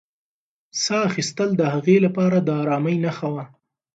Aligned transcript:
ساه 0.83 1.03
اخیستل 1.09 1.49
د 1.57 1.61
هغې 1.73 1.97
لپاره 2.05 2.37
د 2.41 2.49
ارامۍ 2.61 2.95
نښه 3.05 3.27
وه. 3.33 3.43